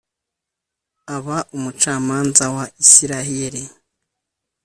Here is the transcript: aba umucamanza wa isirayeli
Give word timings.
aba 1.15 1.37
umucamanza 1.55 2.45
wa 2.55 2.65
isirayeli 2.83 3.63